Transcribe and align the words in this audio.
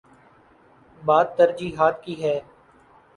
بات 1.01 1.37
ترجیحات 1.37 2.03
کی 2.03 2.21
ہے۔ 2.23 2.39